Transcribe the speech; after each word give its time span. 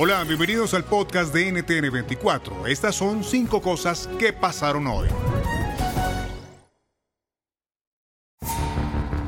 Hola, 0.00 0.22
bienvenidos 0.22 0.74
al 0.74 0.84
podcast 0.84 1.34
de 1.34 1.52
NTN24. 1.52 2.68
Estas 2.68 2.94
son 2.94 3.24
cinco 3.24 3.60
cosas 3.60 4.08
que 4.16 4.32
pasaron 4.32 4.86
hoy. 4.86 5.08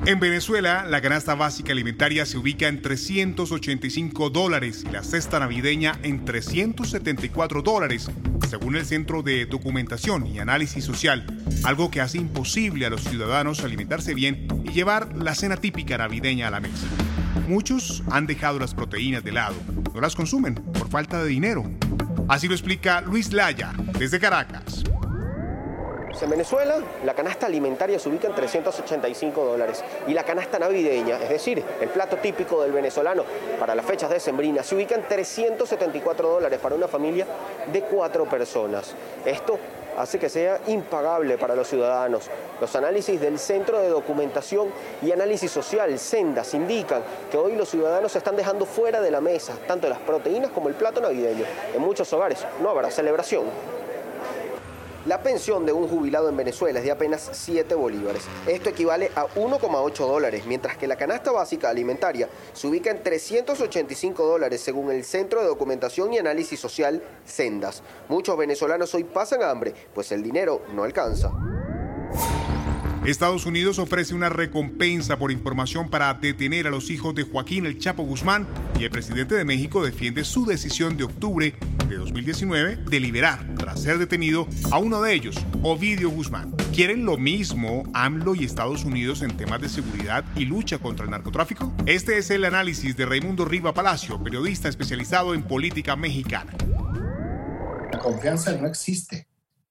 En 0.07 0.21
Venezuela, 0.21 0.87
la 0.89 1.01
canasta 1.01 1.35
básica 1.35 1.73
alimentaria 1.73 2.25
se 2.25 2.39
ubica 2.39 2.69
en 2.69 2.83
385 2.83 4.31
dólares 4.31 4.85
y 4.89 4.93
la 4.93 5.03
cesta 5.03 5.41
navideña 5.41 5.99
en 6.05 6.25
374 6.25 7.63
dólares, 7.63 8.09
según 8.49 8.77
el 8.77 8.87
Centro 8.87 9.25
de 9.25 9.47
Documentación 9.47 10.25
y 10.29 10.39
Análisis 10.39 10.85
Social, 10.85 11.27
algo 11.65 11.91
que 11.91 12.01
hace 12.01 12.19
imposible 12.19 12.87
a 12.87 12.91
los 12.91 13.03
ciudadanos 13.03 13.65
alimentarse 13.65 14.15
bien 14.15 14.47
y 14.63 14.71
llevar 14.71 15.17
la 15.17 15.35
cena 15.35 15.57
típica 15.57 15.99
navideña 15.99 16.47
a 16.47 16.53
la 16.53 16.61
mesa. 16.61 16.87
Muchos 17.49 18.03
han 18.11 18.27
dejado 18.27 18.59
las 18.59 18.75
proteínas 18.75 19.25
de 19.25 19.33
lado, 19.33 19.55
no 19.95 20.01
las 20.01 20.15
consumen 20.15 20.55
por 20.55 20.89
falta 20.89 21.23
de 21.23 21.29
dinero. 21.29 21.65
Así 22.29 22.49
lo 22.49 22.55
explica 22.55 23.01
Luis 23.01 23.33
Laya, 23.33 23.73
desde 23.99 24.21
Caracas. 24.21 24.85
En 26.23 26.29
Venezuela, 26.29 26.77
la 27.03 27.15
canasta 27.15 27.47
alimentaria 27.47 27.99
se 27.99 28.11
ubica 28.11 28.29
en 28.29 28.35
385 28.35 29.43
dólares 29.43 29.83
y 30.07 30.13
la 30.13 30.23
canasta 30.23 30.59
navideña, 30.59 31.17
es 31.17 31.31
decir, 31.31 31.65
el 31.81 31.89
plato 31.89 32.19
típico 32.19 32.63
del 32.63 32.73
venezolano 32.73 33.25
para 33.59 33.75
las 33.75 33.87
fechas 33.87 34.11
de 34.11 34.21
sembrina, 34.21 34.63
se 34.63 34.75
ubica 34.75 34.95
en 34.95 35.03
374 35.03 36.29
dólares 36.29 36.59
para 36.61 36.75
una 36.75 36.89
familia 36.89 37.27
de 37.73 37.81
cuatro 37.83 38.27
personas. 38.27 38.95
Esto 39.25 39.59
hace 39.97 40.19
que 40.19 40.29
sea 40.29 40.61
impagable 40.67 41.39
para 41.39 41.55
los 41.55 41.67
ciudadanos. 41.69 42.29
Los 42.61 42.77
análisis 42.77 43.19
del 43.19 43.39
Centro 43.39 43.81
de 43.81 43.89
Documentación 43.89 44.69
y 45.01 45.13
Análisis 45.13 45.51
Social, 45.51 45.99
Sendas, 45.99 46.53
indican 46.53 47.03
que 47.31 47.39
hoy 47.39 47.57
los 47.57 47.71
ciudadanos 47.71 48.13
se 48.13 48.19
están 48.19 48.37
dejando 48.37 48.67
fuera 48.67 49.01
de 49.01 49.11
la 49.11 49.23
mesa 49.23 49.55
tanto 49.67 49.89
las 49.89 49.99
proteínas 50.01 50.51
como 50.51 50.69
el 50.69 50.75
plato 50.75 51.01
navideño. 51.01 51.47
En 51.75 51.81
muchos 51.81 52.13
hogares 52.13 52.45
no 52.63 52.69
habrá 52.69 52.91
celebración. 52.91 53.45
La 55.07 55.23
pensión 55.23 55.65
de 55.65 55.73
un 55.73 55.89
jubilado 55.89 56.29
en 56.29 56.37
Venezuela 56.37 56.79
es 56.79 56.85
de 56.85 56.91
apenas 56.91 57.31
7 57.33 57.75
bolívares. 57.75 58.25
Esto 58.47 58.69
equivale 58.69 59.11
a 59.17 59.25
1,8 59.29 60.07
dólares, 60.07 60.45
mientras 60.47 60.77
que 60.77 60.87
la 60.87 60.97
canasta 60.97 61.33
básica 61.33 61.71
alimentaria 61.71 62.29
se 62.53 62.67
ubica 62.67 62.91
en 62.91 63.03
385 63.03 64.27
dólares 64.27 64.61
según 64.61 64.91
el 64.91 65.03
Centro 65.05 65.41
de 65.41 65.47
Documentación 65.47 66.13
y 66.13 66.19
Análisis 66.19 66.61
Social, 66.61 67.03
Sendas. 67.25 67.83
Muchos 68.11 68.37
venezolanos 68.37 68.95
hoy 68.95 69.05
pasan 69.05 69.43
hambre, 69.43 69.73
pues 69.95 70.13
el 70.13 70.23
dinero 70.23 70.61
no 70.75 70.85
alcanza. 70.85 71.33
Estados 73.07 73.47
Unidos 73.47 73.79
ofrece 73.79 74.15
una 74.15 74.29
recompensa 74.29 75.19
por 75.19 75.33
información 75.33 75.89
para 75.89 76.13
detener 76.13 76.67
a 76.67 76.71
los 76.71 76.91
hijos 76.91 77.15
de 77.15 77.23
Joaquín 77.23 77.65
El 77.65 77.79
Chapo 77.79 78.03
Guzmán 78.03 78.47
y 78.79 78.85
el 78.85 78.91
presidente 78.91 79.35
de 79.35 79.47
México 79.47 79.83
defiende 79.83 80.23
su 80.23 80.45
decisión 80.45 80.99
de 80.99 81.05
octubre 81.05 81.55
de 81.89 81.97
2019 81.97 82.77
de 82.77 83.01
liberar, 83.01 83.55
tras 83.57 83.83
ser 83.83 83.97
detenido, 83.97 84.47
a 84.71 84.79
uno 84.79 85.01
de 85.01 85.15
ellos, 85.15 85.35
Ovidio 85.63 86.11
Guzmán. 86.11 86.55
¿Quieren 86.75 87.07
lo 87.07 87.17
mismo 87.17 87.85
AMLO 87.95 88.35
y 88.35 88.45
Estados 88.45 88.85
Unidos 88.85 89.23
en 89.23 89.35
temas 89.35 89.63
de 89.63 89.71
seguridad 89.71 90.23
y 90.37 90.45
lucha 90.45 90.77
contra 90.77 91.07
el 91.07 91.11
narcotráfico? 91.11 91.73
Este 91.87 92.19
es 92.19 92.31
el 92.31 92.45
análisis 92.45 92.99
de 92.99 93.07
Raimundo 93.07 93.47
Riva 93.47 93.73
Palacio, 93.73 94.23
periodista 94.23 94.69
especializado 94.69 95.33
en 95.33 95.43
política 95.43 95.97
mexicana. 95.97 96.53
La 97.91 97.99
confianza 97.99 98.53
no 98.57 98.69
existe, 98.69 99.27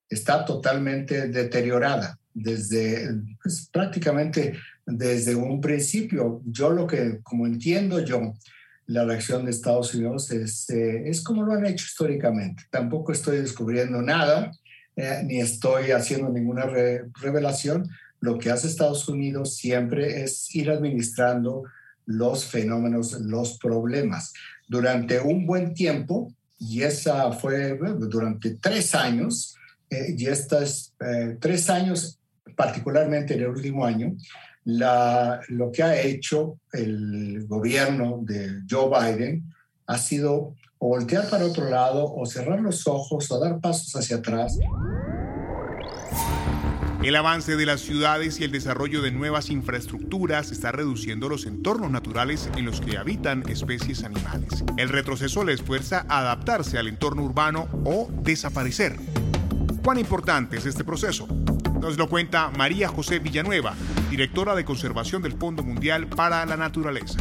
está 0.09 0.43
totalmente 0.45 1.27
deteriorada 1.27 2.19
desde 2.41 3.09
pues, 3.41 3.69
prácticamente 3.71 4.53
desde 4.85 5.35
un 5.35 5.61
principio. 5.61 6.41
Yo 6.45 6.69
lo 6.69 6.87
que, 6.87 7.19
como 7.23 7.45
entiendo 7.45 8.03
yo, 8.03 8.33
la 8.89 9.05
reacción 9.05 9.45
de 9.45 9.51
Estados 9.51 9.93
Unidos 9.93 10.31
es, 10.31 10.69
eh, 10.71 11.03
es 11.07 11.21
como 11.21 11.43
lo 11.43 11.53
han 11.53 11.65
hecho 11.65 11.85
históricamente. 11.85 12.63
Tampoco 12.71 13.11
estoy 13.11 13.37
descubriendo 13.37 14.01
nada, 14.01 14.51
eh, 14.95 15.21
ni 15.25 15.39
estoy 15.39 15.91
haciendo 15.91 16.29
ninguna 16.29 16.65
revelación. 17.21 17.87
Lo 18.19 18.39
que 18.39 18.49
hace 18.49 18.67
Estados 18.67 19.07
Unidos 19.07 19.55
siempre 19.55 20.23
es 20.23 20.53
ir 20.55 20.71
administrando 20.71 21.63
los 22.05 22.45
fenómenos, 22.45 23.13
los 23.21 23.59
problemas. 23.59 24.33
Durante 24.67 25.19
un 25.19 25.45
buen 25.45 25.75
tiempo, 25.75 26.33
y 26.57 26.81
esa 26.81 27.31
fue 27.31 27.77
durante 27.99 28.55
tres 28.55 28.95
años, 28.95 29.55
eh, 29.91 30.15
y 30.17 30.25
estas 30.25 30.93
tres 31.39 31.69
años 31.69 32.18
particularmente 32.55 33.33
en 33.33 33.41
el 33.41 33.47
último 33.47 33.85
año, 33.85 34.15
lo 34.65 35.71
que 35.71 35.83
ha 35.83 35.99
hecho 36.01 36.59
el 36.71 37.45
gobierno 37.47 38.19
de 38.21 38.61
Joe 38.69 38.89
Biden 38.89 39.53
ha 39.87 39.97
sido 39.97 40.55
o 40.81 40.87
voltear 40.87 41.29
para 41.29 41.45
otro 41.45 41.69
lado 41.69 42.13
o 42.13 42.25
cerrar 42.25 42.61
los 42.61 42.87
ojos 42.87 43.29
o 43.31 43.39
dar 43.39 43.59
pasos 43.59 43.93
hacia 43.95 44.17
atrás. 44.17 44.57
El 47.03 47.15
avance 47.15 47.55
de 47.55 47.65
las 47.65 47.79
ciudades 47.79 48.39
y 48.39 48.43
el 48.43 48.51
desarrollo 48.51 49.01
de 49.01 49.11
nuevas 49.11 49.49
infraestructuras 49.49 50.51
está 50.51 50.73
reduciendo 50.73 51.29
los 51.29 51.45
entornos 51.45 51.89
naturales 51.91 52.49
en 52.57 52.65
los 52.65 52.81
que 52.81 52.97
habitan 52.97 53.43
especies 53.49 54.03
animales. 54.03 54.65
El 54.75 54.89
retroceso 54.89 55.45
les 55.45 55.61
fuerza 55.61 56.05
a 56.09 56.19
adaptarse 56.19 56.77
al 56.77 56.89
entorno 56.89 57.23
urbano 57.23 57.69
o 57.85 58.09
desaparecer. 58.21 58.97
¿Cuán 59.81 59.97
importante 59.97 60.57
es 60.57 60.65
este 60.65 60.83
proceso? 60.83 61.27
Nos 61.79 61.97
lo 61.97 62.09
cuenta 62.09 62.51
María 62.57 62.89
José 62.89 63.19
Villanueva, 63.19 63.73
directora 64.09 64.53
de 64.53 64.65
conservación 64.65 65.21
del 65.21 65.33
Fondo 65.33 65.63
Mundial 65.63 66.07
para 66.07 66.45
la 66.45 66.57
Naturaleza. 66.57 67.19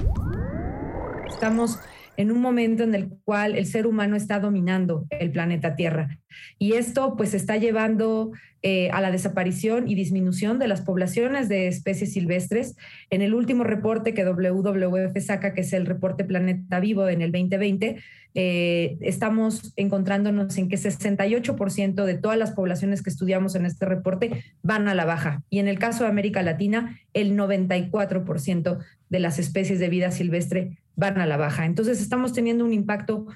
Estamos 1.28 1.78
en 2.18 2.32
un 2.32 2.40
momento 2.40 2.82
en 2.82 2.96
el 2.96 3.10
cual 3.24 3.56
el 3.56 3.64
ser 3.64 3.86
humano 3.86 4.16
está 4.16 4.40
dominando 4.40 5.06
el 5.08 5.30
planeta 5.30 5.76
Tierra. 5.76 6.18
Y 6.58 6.72
esto 6.72 7.14
pues 7.16 7.32
está 7.32 7.56
llevando 7.56 8.32
eh, 8.62 8.90
a 8.90 9.00
la 9.00 9.12
desaparición 9.12 9.88
y 9.88 9.94
disminución 9.94 10.58
de 10.58 10.66
las 10.66 10.80
poblaciones 10.80 11.48
de 11.48 11.68
especies 11.68 12.12
silvestres. 12.12 12.74
En 13.10 13.22
el 13.22 13.34
último 13.34 13.62
reporte 13.62 14.14
que 14.14 14.24
WWF 14.24 15.16
saca, 15.24 15.54
que 15.54 15.60
es 15.60 15.72
el 15.72 15.86
reporte 15.86 16.24
Planeta 16.24 16.80
Vivo 16.80 17.08
en 17.08 17.22
el 17.22 17.30
2020, 17.30 18.02
eh, 18.34 18.98
estamos 19.00 19.72
encontrándonos 19.76 20.58
en 20.58 20.68
que 20.68 20.76
68% 20.76 22.04
de 22.04 22.18
todas 22.18 22.36
las 22.36 22.50
poblaciones 22.50 23.02
que 23.02 23.10
estudiamos 23.10 23.54
en 23.54 23.64
este 23.64 23.86
reporte 23.86 24.42
van 24.64 24.88
a 24.88 24.94
la 24.94 25.04
baja. 25.04 25.44
Y 25.50 25.60
en 25.60 25.68
el 25.68 25.78
caso 25.78 26.02
de 26.02 26.10
América 26.10 26.42
Latina, 26.42 26.98
el 27.14 27.36
94% 27.36 28.78
de 29.08 29.20
las 29.20 29.38
especies 29.38 29.78
de 29.78 29.88
vida 29.88 30.10
silvestre 30.10 30.78
van 30.98 31.18
a 31.20 31.26
la 31.26 31.36
baja. 31.36 31.64
Entonces 31.64 32.02
estamos 32.02 32.32
teniendo 32.32 32.64
un 32.64 32.72
impacto 32.72 33.26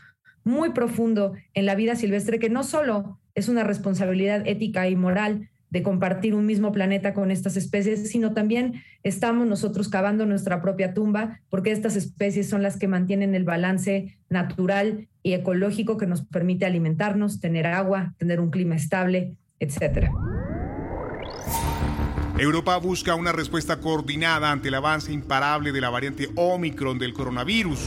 muy 0.44 0.70
profundo 0.70 1.32
en 1.54 1.64
la 1.64 1.76
vida 1.76 1.94
silvestre 1.94 2.40
que 2.40 2.50
no 2.50 2.64
solo 2.64 3.20
es 3.36 3.48
una 3.48 3.62
responsabilidad 3.62 4.42
ética 4.46 4.88
y 4.88 4.96
moral 4.96 5.48
de 5.70 5.82
compartir 5.82 6.34
un 6.34 6.44
mismo 6.44 6.72
planeta 6.72 7.14
con 7.14 7.30
estas 7.30 7.56
especies, 7.56 8.10
sino 8.10 8.34
también 8.34 8.82
estamos 9.04 9.46
nosotros 9.46 9.88
cavando 9.88 10.26
nuestra 10.26 10.60
propia 10.60 10.92
tumba, 10.92 11.40
porque 11.48 11.70
estas 11.70 11.96
especies 11.96 12.48
son 12.48 12.62
las 12.62 12.76
que 12.76 12.88
mantienen 12.88 13.34
el 13.34 13.44
balance 13.44 14.18
natural 14.28 15.08
y 15.22 15.32
ecológico 15.32 15.96
que 15.96 16.06
nos 16.06 16.26
permite 16.26 16.66
alimentarnos, 16.66 17.40
tener 17.40 17.66
agua, 17.66 18.12
tener 18.18 18.40
un 18.40 18.50
clima 18.50 18.74
estable, 18.74 19.36
etcétera. 19.60 20.12
Europa 22.42 22.76
busca 22.76 23.14
una 23.14 23.30
respuesta 23.30 23.78
coordinada 23.78 24.50
ante 24.50 24.66
el 24.66 24.74
avance 24.74 25.12
imparable 25.12 25.70
de 25.70 25.80
la 25.80 25.90
variante 25.90 26.28
Omicron 26.34 26.98
del 26.98 27.12
coronavirus. 27.12 27.78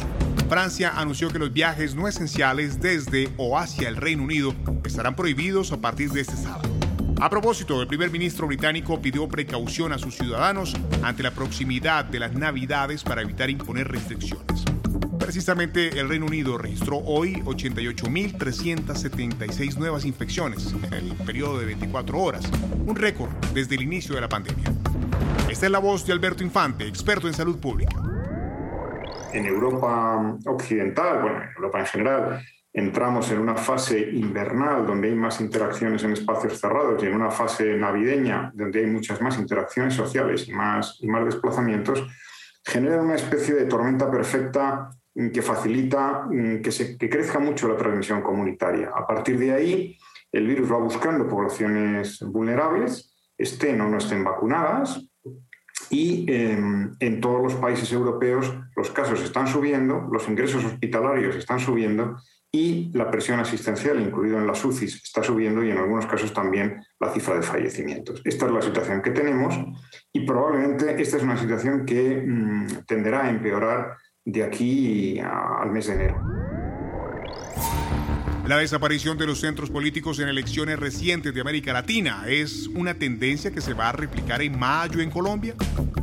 Francia 0.47 0.93
anunció 0.95 1.27
que 1.27 1.39
los 1.39 1.51
viajes 1.51 1.93
no 1.93 2.07
esenciales 2.07 2.79
desde 2.79 3.29
o 3.35 3.59
hacia 3.59 3.89
el 3.89 3.97
Reino 3.97 4.23
Unido 4.23 4.55
estarán 4.85 5.13
prohibidos 5.13 5.73
a 5.73 5.81
partir 5.81 6.09
de 6.11 6.21
este 6.21 6.37
sábado. 6.37 6.69
A 7.19 7.29
propósito, 7.29 7.81
el 7.81 7.87
primer 7.87 8.11
ministro 8.11 8.47
británico 8.47 9.01
pidió 9.01 9.27
precaución 9.27 9.91
a 9.91 9.97
sus 9.97 10.15
ciudadanos 10.15 10.73
ante 11.03 11.21
la 11.21 11.31
proximidad 11.31 12.05
de 12.05 12.19
las 12.19 12.33
Navidades 12.33 13.03
para 13.03 13.23
evitar 13.23 13.49
imponer 13.49 13.89
restricciones. 13.89 14.63
Precisamente 15.25 15.99
el 15.99 16.07
Reino 16.07 16.27
Unido 16.27 16.55
registró 16.55 16.99
hoy 16.99 17.41
88.376 17.45 19.75
nuevas 19.75 20.05
infecciones 20.05 20.71
en 20.91 20.93
el 20.93 21.15
periodo 21.25 21.57
de 21.57 21.65
24 21.65 22.15
horas, 22.15 22.47
un 22.85 22.95
récord 22.95 23.31
desde 23.51 23.73
el 23.73 23.81
inicio 23.81 24.13
de 24.13 24.21
la 24.21 24.29
pandemia. 24.29 24.71
Esta 25.49 25.65
es 25.65 25.71
la 25.71 25.79
voz 25.79 26.05
de 26.05 26.13
Alberto 26.13 26.43
Infante, 26.43 26.87
experto 26.87 27.25
en 27.25 27.33
salud 27.33 27.59
pública. 27.59 27.99
En 29.33 29.47
Europa 29.47 30.37
occidental, 30.45 31.23
bueno, 31.23 31.41
en 31.41 31.49
Europa 31.55 31.79
en 31.79 31.85
general, 31.87 32.45
entramos 32.71 33.31
en 33.31 33.39
una 33.39 33.55
fase 33.55 33.99
invernal 33.99 34.85
donde 34.85 35.07
hay 35.07 35.15
más 35.15 35.41
interacciones 35.41 36.03
en 36.03 36.11
espacios 36.11 36.59
cerrados 36.59 37.01
y 37.01 37.07
en 37.07 37.15
una 37.15 37.31
fase 37.31 37.75
navideña 37.75 38.51
donde 38.53 38.81
hay 38.81 38.85
muchas 38.85 39.19
más 39.21 39.39
interacciones 39.39 39.95
sociales 39.95 40.47
y 40.47 40.53
más, 40.53 40.99
y 41.01 41.07
más 41.07 41.25
desplazamientos, 41.25 42.05
genera 42.63 43.01
una 43.01 43.15
especie 43.15 43.55
de 43.55 43.65
tormenta 43.65 44.11
perfecta 44.11 44.91
que 45.33 45.41
facilita 45.41 46.27
mm, 46.29 46.61
que, 46.61 46.71
se, 46.71 46.97
que 46.97 47.09
crezca 47.09 47.39
mucho 47.39 47.67
la 47.67 47.77
transmisión 47.77 48.21
comunitaria. 48.21 48.91
A 48.93 49.07
partir 49.07 49.39
de 49.39 49.53
ahí, 49.53 49.97
el 50.31 50.47
virus 50.47 50.71
va 50.71 50.77
buscando 50.77 51.27
poblaciones 51.27 52.19
vulnerables, 52.19 53.15
estén 53.37 53.79
o 53.81 53.89
no 53.89 53.97
estén 53.97 54.23
vacunadas, 54.23 55.01
y 55.89 56.25
em, 56.31 56.95
en 56.99 57.21
todos 57.21 57.41
los 57.41 57.55
países 57.55 57.91
europeos 57.91 58.53
los 58.75 58.91
casos 58.91 59.21
están 59.21 59.47
subiendo, 59.47 60.07
los 60.11 60.27
ingresos 60.27 60.65
hospitalarios 60.65 61.35
están 61.35 61.59
subiendo 61.59 62.17
y 62.51 62.91
la 62.93 63.11
presión 63.11 63.39
asistencial, 63.39 63.99
incluido 63.99 64.37
en 64.37 64.47
las 64.47 64.63
UCIs, 64.63 65.03
está 65.03 65.21
subiendo 65.21 65.63
y 65.63 65.71
en 65.71 65.77
algunos 65.77 66.05
casos 66.05 66.33
también 66.33 66.81
la 66.99 67.11
cifra 67.11 67.35
de 67.35 67.41
fallecimientos. 67.41 68.21
Esta 68.23 68.45
es 68.45 68.51
la 68.51 68.61
situación 68.61 69.01
que 69.01 69.11
tenemos 69.11 69.59
y 70.13 70.25
probablemente 70.25 71.01
esta 71.01 71.17
es 71.17 71.23
una 71.23 71.37
situación 71.37 71.85
que 71.85 72.23
mm, 72.25 72.85
tenderá 72.87 73.25
a 73.25 73.29
empeorar 73.29 73.97
de 74.25 74.43
aquí 74.43 75.19
al 75.19 75.71
mes 75.71 75.85
de 75.87 75.93
enero. 75.93 76.19
La 78.47 78.57
desaparición 78.57 79.17
de 79.17 79.25
los 79.25 79.39
centros 79.39 79.71
políticos 79.71 80.19
en 80.19 80.27
elecciones 80.27 80.77
recientes 80.77 81.33
de 81.33 81.41
América 81.41 81.73
Latina 81.73 82.25
es 82.27 82.67
una 82.67 82.93
tendencia 82.93 83.51
que 83.51 83.61
se 83.61 83.73
va 83.73 83.89
a 83.89 83.91
replicar 83.91 84.41
en 84.41 84.57
mayo 84.57 84.99
en 84.99 85.09
Colombia. 85.09 85.55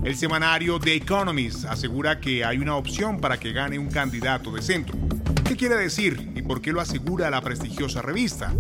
El 0.05 0.17
semanario 0.17 0.81
The 0.81 0.95
Economist 0.95 1.65
asegura 1.67 2.19
que 2.19 2.45
hay 2.45 2.59
una 2.59 2.77
opción 2.77 3.21
para 3.21 3.39
que 3.39 3.53
gane 3.53 3.79
un 3.79 3.91
candidato 3.91 4.53
de 4.53 4.63
centro. 4.63 4.97
¿Qué 5.47 5.57
quiere 5.57 5.77
decir 5.77 6.33
y 6.35 6.43
por 6.43 6.61
qué 6.61 6.73
lo 6.73 6.81
asegura 6.81 7.31
la 7.31 7.41
prestigiosa 7.43 8.03
revista? 8.03 8.53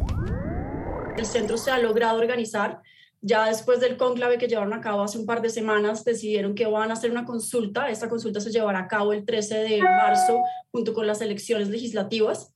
El 1.17 1.26
centro 1.26 1.56
se 1.56 1.70
ha 1.70 1.79
logrado 1.79 2.20
organizar. 2.20 2.82
Ya 3.24 3.46
después 3.46 3.78
del 3.78 3.96
cónclave 3.96 4.36
que 4.36 4.48
llevaron 4.48 4.72
a 4.72 4.80
cabo 4.80 5.02
hace 5.02 5.16
un 5.16 5.26
par 5.26 5.42
de 5.42 5.48
semanas, 5.48 6.04
decidieron 6.04 6.56
que 6.56 6.66
van 6.66 6.90
a 6.90 6.94
hacer 6.94 7.12
una 7.12 7.24
consulta. 7.24 7.88
Esta 7.88 8.08
consulta 8.08 8.40
se 8.40 8.50
llevará 8.50 8.80
a 8.80 8.88
cabo 8.88 9.12
el 9.12 9.24
13 9.24 9.58
de 9.58 9.80
marzo 9.80 10.40
junto 10.72 10.92
con 10.92 11.06
las 11.06 11.20
elecciones 11.20 11.69
legislativas 11.69 12.52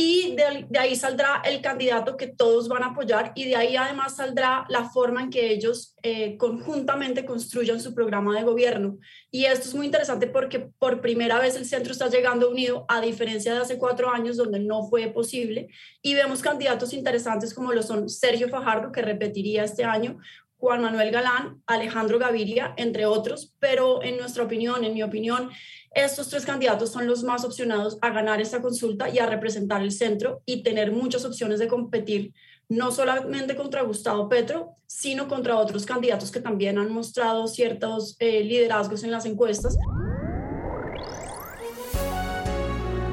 y 0.00 0.36
de, 0.36 0.78
ahí 0.78 0.94
saldrá 0.94 1.42
el 1.44 1.60
candidato 1.60 2.16
que 2.16 2.28
todos 2.28 2.68
van 2.68 2.84
a 2.84 2.90
apoyar 2.90 3.32
y 3.34 3.46
de 3.46 3.56
ahí 3.56 3.74
además 3.74 4.14
saldrá 4.14 4.64
la 4.68 4.88
forma 4.88 5.22
en 5.22 5.28
que 5.28 5.50
ellos 5.50 5.96
eh, 6.04 6.36
conjuntamente 6.36 7.24
construyan 7.24 7.80
su 7.80 7.92
programa 7.94 8.32
de 8.36 8.44
gobierno. 8.44 8.98
Y 9.32 9.46
esto 9.46 9.66
es 9.66 9.74
muy 9.74 9.86
interesante 9.86 10.28
porque 10.28 10.70
por 10.78 11.00
primera 11.00 11.40
vez 11.40 11.56
el 11.56 11.66
centro 11.66 11.90
está 11.90 12.08
llegando 12.08 12.48
unido, 12.48 12.86
a 12.88 13.00
diferencia 13.00 13.52
de 13.52 13.58
hace 13.58 13.76
cuatro 13.76 14.08
años 14.08 14.36
donde 14.36 14.60
no 14.60 14.86
fue 14.86 15.08
posible, 15.08 15.66
y 16.00 16.14
vemos 16.14 16.42
candidatos 16.42 16.92
interesantes 16.92 17.52
como 17.52 17.72
lo 17.72 17.82
son 17.82 18.08
Sergio 18.08 18.48
Fajardo, 18.48 18.92
que 18.92 19.02
repetiría 19.02 19.64
este 19.64 19.82
año, 19.82 20.20
Juan 20.58 20.82
Manuel 20.82 21.12
Galán, 21.12 21.62
Alejandro 21.66 22.18
Gaviria, 22.18 22.74
entre 22.76 23.06
otros, 23.06 23.54
pero 23.60 24.02
en 24.02 24.16
nuestra 24.16 24.42
opinión, 24.42 24.84
en 24.84 24.92
mi 24.92 25.02
opinión, 25.02 25.50
estos 25.92 26.28
tres 26.28 26.44
candidatos 26.44 26.90
son 26.90 27.06
los 27.06 27.22
más 27.22 27.44
opcionados 27.44 27.96
a 28.02 28.10
ganar 28.10 28.40
esta 28.40 28.60
consulta 28.60 29.08
y 29.08 29.18
a 29.20 29.26
representar 29.26 29.82
el 29.82 29.92
centro 29.92 30.42
y 30.44 30.62
tener 30.62 30.90
muchas 30.90 31.24
opciones 31.24 31.60
de 31.60 31.68
competir, 31.68 32.34
no 32.68 32.90
solamente 32.90 33.56
contra 33.56 33.82
Gustavo 33.82 34.28
Petro, 34.28 34.76
sino 34.86 35.28
contra 35.28 35.56
otros 35.56 35.86
candidatos 35.86 36.30
que 36.30 36.40
también 36.40 36.76
han 36.78 36.92
mostrado 36.92 37.46
ciertos 37.46 38.16
eh, 38.18 38.42
liderazgos 38.42 39.04
en 39.04 39.12
las 39.12 39.26
encuestas. 39.26 39.76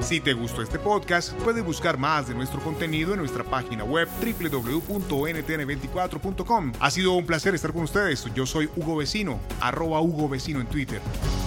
Si 0.05 0.19
te 0.19 0.33
gustó 0.33 0.61
este 0.61 0.77
podcast, 0.77 1.33
puedes 1.37 1.65
buscar 1.65 1.97
más 1.97 2.27
de 2.27 2.35
nuestro 2.35 2.61
contenido 2.61 3.13
en 3.13 3.19
nuestra 3.19 3.43
página 3.43 3.83
web 3.83 4.07
www.ntn24.com. 4.21 6.73
Ha 6.79 6.91
sido 6.91 7.13
un 7.13 7.25
placer 7.25 7.55
estar 7.55 7.73
con 7.73 7.81
ustedes. 7.81 8.23
Yo 8.35 8.45
soy 8.45 8.69
Hugo 8.75 8.97
Vecino, 8.97 9.39
arroba 9.59 10.01
Hugo 10.01 10.29
Vecino 10.29 10.61
en 10.61 10.67
Twitter. 10.67 11.01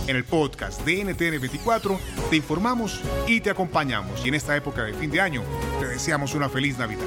En 0.08 0.16
el 0.16 0.24
podcast 0.24 0.84
de 0.84 1.04
NTN24 1.04 2.00
te 2.30 2.36
informamos 2.36 3.00
y 3.28 3.40
te 3.40 3.50
acompañamos. 3.50 4.24
Y 4.24 4.28
en 4.28 4.34
esta 4.34 4.56
época 4.56 4.82
de 4.82 4.92
fin 4.92 5.12
de 5.12 5.20
año, 5.20 5.44
te 5.78 5.86
deseamos 5.86 6.34
una 6.34 6.48
feliz 6.48 6.76
Navidad. 6.78 7.06